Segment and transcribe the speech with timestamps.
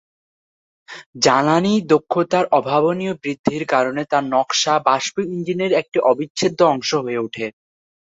[1.23, 7.45] জ্বালানী দক্ষতার অভাবনীয় বৃদ্ধির কারণে তাঁর নকশা বাষ্পীয় ইঞ্জিনের একটি অবিচ্ছেদ্য অংশ হয়ে উঠে।